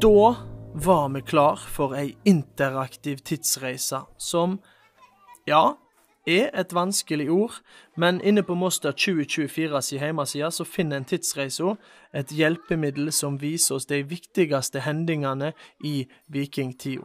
[0.00, 0.36] Da
[0.74, 4.60] var vi klar for ei interaktiv tidsreise som,
[5.46, 5.74] ja,
[6.26, 7.56] er et vanskelig ord,
[7.96, 11.74] men inne på Moster 2024 si hjemmeside så finner en tidsreisa
[12.14, 15.50] et hjelpemiddel som viser oss de viktigste hendingene
[15.82, 17.02] i vikingtida.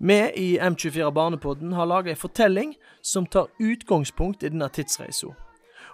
[0.00, 5.34] Vi i M24 Barnepodden har laga ei fortelling som tar utgangspunkt i denne tidsreisa.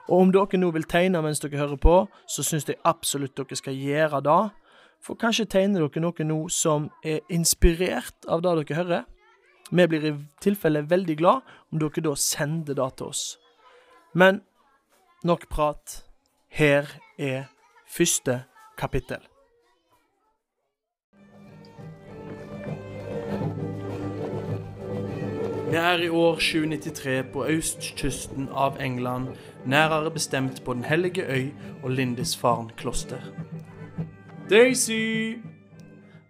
[0.08, 3.58] Og om dere nå vil tegne mens dere hører på, så syns jeg absolutt dere
[3.58, 4.42] skal gjøre det.
[5.04, 9.02] For kanskje tegner dere noe nå som er inspirert av det dere hører.
[9.68, 13.24] Vi blir i tilfelle veldig glad om dere da sender det til oss.
[14.14, 14.40] Men
[15.24, 16.00] nok prat.
[16.48, 17.50] Her er
[17.90, 18.44] første
[18.78, 19.20] kapittel.
[25.68, 29.34] Vi er i år 793 på østkysten av England,
[29.66, 31.50] nærere bestemt på Den hellige øy
[31.82, 33.18] og Lindisfarne kloster.
[34.44, 35.40] Daisy!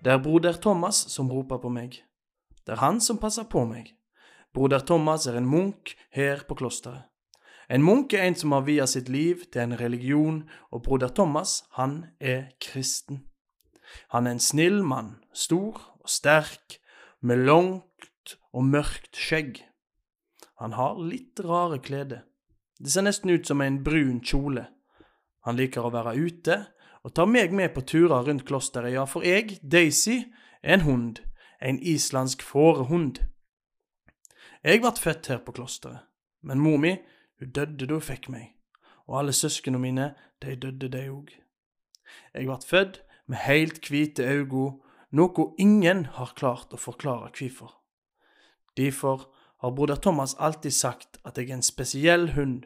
[0.05, 1.97] Det er broder Thomas som roper på meg.
[2.63, 3.89] Det er han som passer på meg.
[4.55, 7.09] Broder Thomas er en munk her på klosteret.
[7.67, 11.65] En munk er en som har via sitt liv til en religion, og broder Thomas,
[11.75, 13.25] han er kristen.
[14.15, 16.79] Han er en snill mann, stor og sterk,
[17.21, 19.59] med langt og mørkt skjegg.
[20.63, 22.23] Han har litt rare klede.
[22.79, 24.69] Det ser nesten ut som en brun kjole.
[25.49, 26.61] Han liker å være ute
[27.05, 30.25] og tar meg med på turer rundt klosteret, ja, for jeg, Daisy,
[30.63, 31.21] er en hund,
[31.61, 33.21] en islandsk fårehund.
[34.65, 36.07] Jeg ble født her på klosteret,
[36.43, 36.97] men mor mi,
[37.41, 38.55] hun døde da hun fikk meg,
[39.05, 41.35] og alle søsknene mine, de døde de òg.
[42.33, 44.79] Jeg ble født med heilt hvite øyne,
[45.15, 47.77] noe ingen har klart å forklare hvorfor.
[48.77, 49.29] Derfor
[49.61, 52.65] har broder Thomas alltid sagt at jeg er en spesiell hund,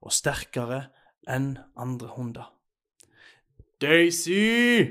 [0.00, 0.86] og sterkere
[1.28, 2.59] enn andre hunder.
[3.80, 4.84] Daisy!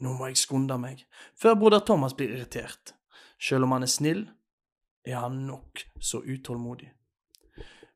[0.00, 1.02] Nå må jeg skunde meg,
[1.36, 2.94] før broder Thomas blir irritert.
[3.36, 4.22] Selv om han er snill,
[5.04, 6.88] er han nok så utålmodig.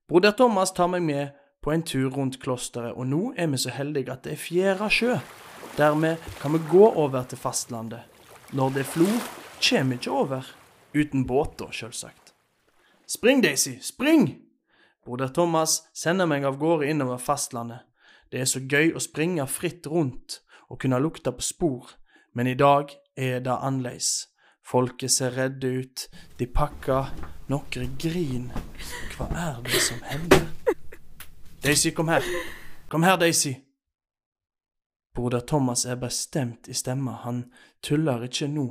[0.07, 1.33] Broder Thomas tar meg med
[1.65, 4.91] på en tur rundt klosteret, og nå er vi så heldige at det er fjæra
[4.93, 5.17] sjø.
[5.79, 8.05] Dermed kan vi gå over til fastlandet.
[8.53, 9.09] Når det er flo,
[9.57, 10.53] kommer vi ikke over.
[10.93, 12.35] Uten båt, da, sjølsagt.
[13.09, 14.35] Spring, Daisy, spring!
[15.07, 17.87] Broder Thomas sender meg av gårde innover fastlandet.
[18.37, 21.95] Det er så gøy å springe fritt rundt og kunne lukte på spor,
[22.37, 24.27] men i dag er det annerledes.
[24.61, 26.03] Folket ser redde ut,
[26.37, 27.15] de pakker,
[27.49, 28.51] noen grin.
[29.15, 30.45] Hva er det som hender?
[31.65, 32.29] Daisy, kom her.
[32.93, 33.55] Kom her, Daisy.
[35.17, 37.47] Broder Thomas er bestemt i stemma, han
[37.81, 38.67] tuller ikke nå.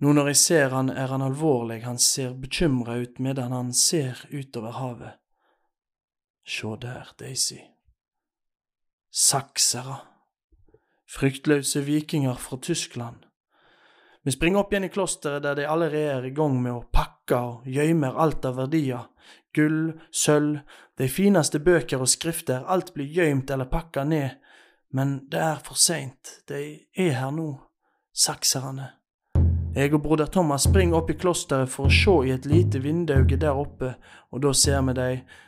[0.00, 4.24] Nå når jeg ser han, er han alvorlig, han ser bekymra ut medan han ser
[4.32, 5.20] utover havet.
[6.48, 7.60] Sjå der, Daisy.
[9.14, 9.96] Saksere.
[11.04, 13.16] Fryktløse vikinger fra Tyskland.
[14.24, 17.36] Vi springer opp igjen i klosteret der de allerede er i gang med å pakke
[17.36, 19.10] og gjemmer alt av verdier.
[19.52, 20.62] Gull, sølv,
[20.96, 24.40] de fineste bøker og skrifter, alt blir gjemt eller pakka ned.
[24.96, 26.62] Men det er for seint, de
[26.96, 27.50] er her nå,
[28.16, 28.94] sakserne.
[29.72, 33.38] Jeg og broder Thomas springer opp i klosteret for å se i et lite vindauge
[33.40, 33.94] der oppe,
[34.28, 35.06] og da ser vi de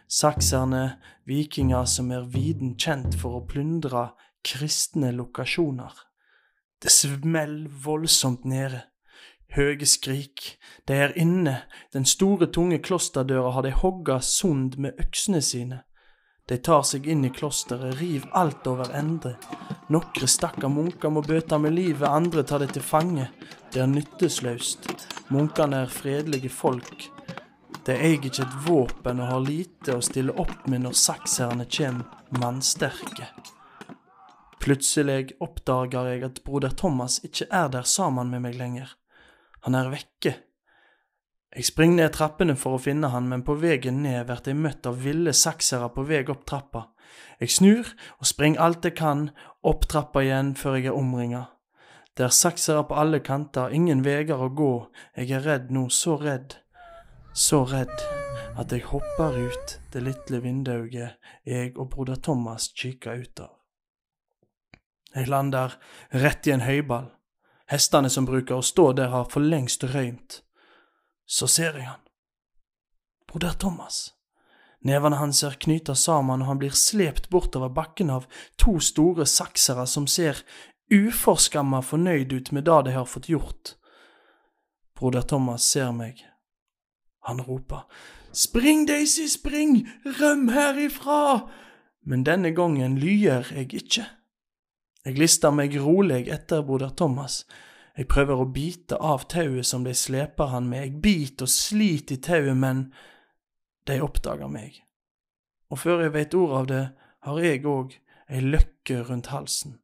[0.09, 0.97] sakserne,
[1.29, 4.07] vikinger som er viden kjent for å plyndre
[4.41, 5.93] kristne lokasjoner.
[6.81, 8.87] Det smeller voldsomt nede.
[9.53, 10.55] Høge skrik.
[10.89, 11.59] De er inne,
[11.93, 15.83] den store, tunge klosterdøra har de hogga sund med øksene sine.
[16.49, 19.37] De tar seg inn i klosteret, riv alt over ende.
[19.89, 23.31] Nokre stakkar munker må bøte med livet, andre tar det til fange.
[23.73, 24.91] Det er nyttesløst.
[25.33, 27.09] Munkene er fredelige folk.
[27.85, 32.03] De eier ikke et våpen og har lite å stille opp med når sakserne kjem
[32.41, 33.31] mannsterke.
[34.61, 38.95] Plutselig oppdager jeg at broder Thomas ikke er der sammen med meg lenger.
[39.65, 40.37] Han er vekke.
[41.55, 44.87] Jeg springer ned trappene for å finne han, men på veien ned blir jeg møtt
[44.91, 46.89] av ville saksere på vei opp trappa.
[47.39, 49.29] Jeg snur og springer alt jeg kan,
[49.63, 51.45] opp trappa igjen før jeg er omringa.
[52.15, 54.73] Det er saksere på alle kanter, ingen veier å gå,
[55.17, 56.57] jeg er redd nå, så redd,
[57.35, 57.95] så redd
[58.59, 60.95] at jeg hopper ut det lille vinduet
[61.47, 63.53] jeg og broder Thomas kikker ut av.
[65.15, 65.77] Jeg lander
[66.11, 67.13] rett i en høyball.
[67.71, 70.43] Hestene som bruker å stå der, har for lengst røymt.
[71.27, 72.03] Så ser jeg han.
[73.31, 74.13] Broder Thomas.
[74.85, 78.27] Nevene hans er knyta sammen, og han blir slept bortover bakken av
[78.61, 80.45] to store saksere som ser
[80.93, 83.77] uforskamma fornøyd ut med det de har fått gjort.
[84.99, 86.21] Broder Thomas ser meg.
[87.25, 87.89] Han roper,
[88.35, 91.49] Spring, Daisy, spring, røm herifra!
[92.05, 94.05] Men denne gangen lyer jeg ikke.
[95.05, 97.45] Jeg lister meg rolig etter broder Thomas.
[97.95, 100.83] Jeg prøver å bite av tauet som de sleper han med.
[100.83, 102.89] Jeg biter og sliter i tauet, men
[103.87, 104.81] de oppdager meg.
[105.71, 106.85] Og før jeg veit ordet av det,
[107.25, 107.95] har jeg òg
[108.29, 109.79] ei løkke rundt halsen.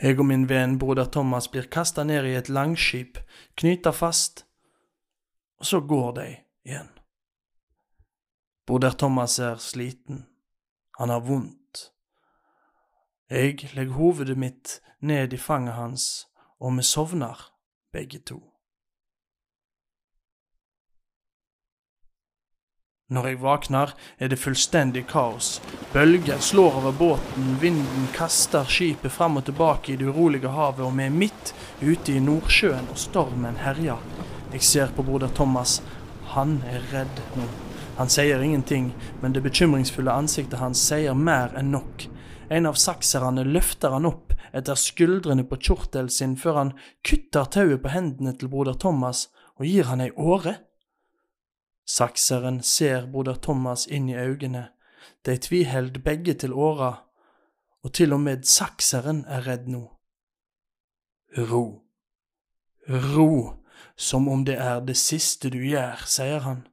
[0.00, 3.20] Jeg og min venn broder Thomas blir kasta ned i et langskip,
[3.60, 4.46] knyta fast,
[5.60, 6.26] og så går de
[6.64, 6.88] igjen.
[8.66, 10.24] Broder Thomas er sliten,
[10.98, 11.59] han har vondt.
[13.30, 16.26] Jeg legger hovedet mitt ned i fanget hans,
[16.58, 17.38] og vi sovner
[17.92, 18.40] begge to.
[23.10, 25.62] Når jeg våkner, er det fullstendig kaos.
[25.92, 30.98] Bølger slår over båten, vinden kaster skipet fram og tilbake i det urolige havet, og
[30.98, 34.02] vi er midt ute i Nordsjøen, og stormen herjer.
[34.52, 35.78] Jeg ser på broder Thomas.
[36.34, 37.46] Han er redd nå.
[37.98, 38.90] Han sier ingenting,
[39.22, 42.09] men det bekymringsfulle ansiktet hans sier mer enn nok.
[42.50, 46.72] En av sakserne løfter han opp etter skuldrene på Kjortel sin før han
[47.06, 49.28] kutter tauet på hendene til broder Thomas
[49.60, 50.56] og gir han ei åre.
[51.86, 54.70] Sakseren ser broder Thomas inn i øynene,
[55.26, 56.90] de tviheld begge til åra,
[57.82, 59.84] og til og med sakseren er redd nå.
[61.38, 61.64] Ro,
[62.88, 63.30] ro,
[63.96, 66.64] som om det er det siste du gjør, sier han.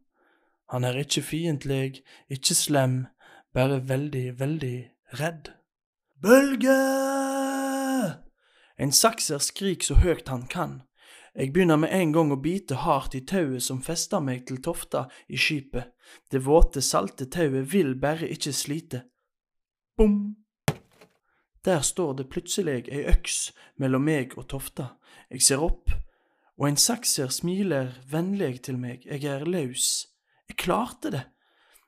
[0.73, 2.97] Han er ikke fiendtlig, ikke slem,
[3.53, 4.77] bare veldig, veldig
[5.21, 5.53] redd.
[6.21, 6.73] Bølge!
[8.77, 10.79] En sakser skrik så høyt han kan.
[11.37, 15.03] Jeg begynner med en gang å bite hardt i tauet som fester meg til tofta
[15.29, 15.91] i skipet.
[16.33, 19.03] Det våte, salte tauet vil bare ikke slite.
[19.97, 20.17] Bom!
[21.65, 24.95] Der står det plutselig ei øks mellom meg og tofta.
[25.29, 25.93] Jeg ser opp,
[26.57, 29.05] og en sakser smiler vennlig til meg.
[29.05, 30.07] Jeg er løs.
[30.49, 31.27] Jeg klarte det.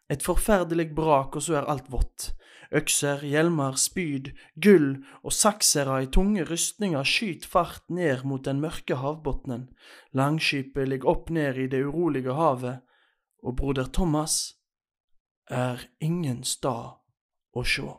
[0.10, 2.32] Et forferdelig brak, og så er alt vått.
[2.72, 4.30] Økser, hjelmer, spyd,
[4.62, 9.70] gull og saksere i tunge rustninger skyter fart ned mot den mørke havbunnen.
[10.14, 12.84] Langskipet ligger opp ned i det urolige havet,
[13.42, 14.60] og broder Thomas
[15.50, 17.00] er ingen stad
[17.58, 17.98] å sjå.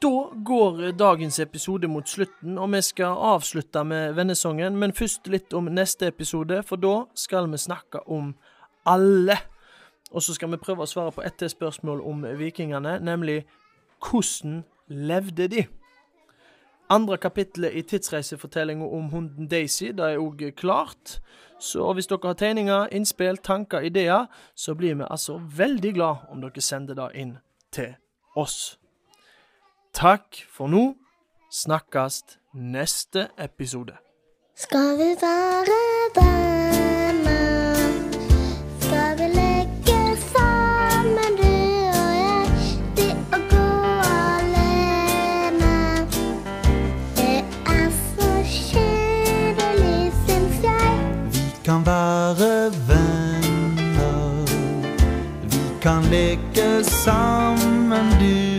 [0.00, 4.78] Da går dagens episode mot slutten, og vi skal avslutte med vennesongen.
[4.80, 8.32] Men først litt om neste episode, for da skal vi snakke om
[8.86, 9.36] alle.
[10.10, 13.44] Og så skal vi prøve å svare på ett spørsmål om vikingene, nemlig
[14.02, 15.66] hvordan levde de?
[16.90, 21.20] Andre kapittelet i tidsreisefortellinga om hunden Daisy det er òg klart.
[21.60, 26.42] Så hvis dere har tegninger, innspill, tanker, ideer, så blir vi altså veldig glad om
[26.42, 27.36] dere sender det inn
[27.72, 27.94] til
[28.36, 28.78] oss.
[29.94, 30.94] Takk for nå.
[31.50, 32.22] Snakkes
[32.54, 33.98] neste episode.
[34.56, 35.80] Skal vi være
[36.16, 36.49] venner?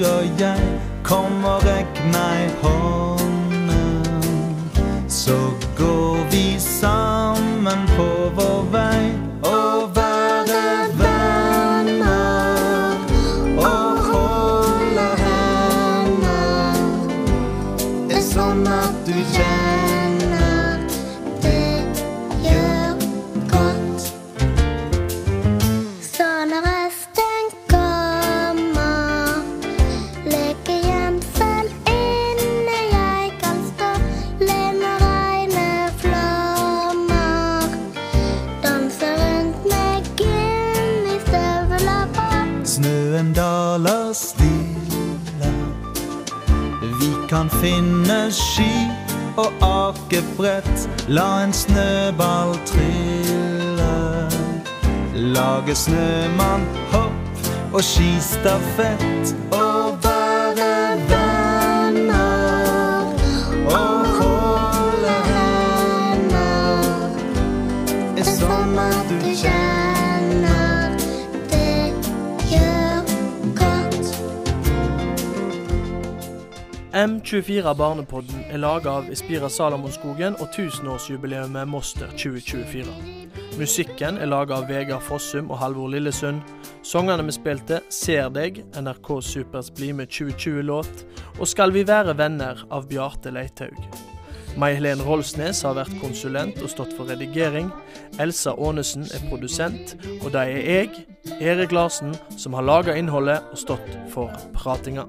[0.04, 1.71] Sammen, du og jeg.
[44.14, 45.52] Stille.
[47.00, 48.72] Vi kan finne ski
[49.38, 50.90] og akebrett.
[51.08, 53.92] La en snøball trille.
[55.16, 59.36] Lage snømann, hopp og skistafett.
[77.22, 82.90] M24 Barnepodden er laga av Espira Salamonskogen og tusenårsjubileet Moster 2024.
[83.60, 86.42] Musikken er laga av Vegard Fossum og Halvor Lillesund.
[86.82, 91.06] Sangene vi spilte, Ser deg, NRK Supers Bli med 2020-låt,
[91.38, 93.78] og Skal vi være venner av Bjarte Leithaug.
[94.58, 97.70] Mai Helen Rolsnes har vært konsulent og stått for redigering.
[98.20, 103.62] Elsa Aanesen er produsent, og det er jeg, Erik Larsen, som har laga innholdet og
[103.62, 105.06] stått for pratinga.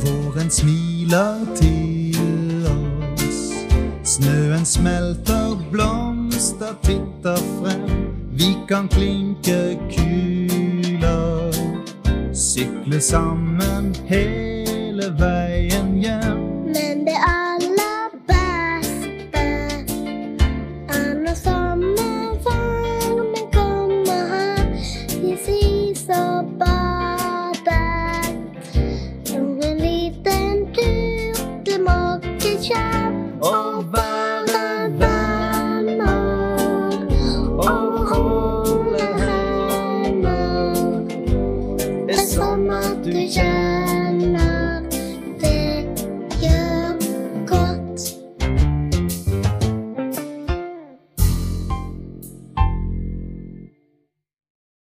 [0.00, 3.40] Våren smiler til oss.
[4.04, 8.14] Snøen smelter, blomster titter frem.
[8.32, 11.52] Vi kan klinke kuler.
[12.32, 15.85] Sykle sammen hele veien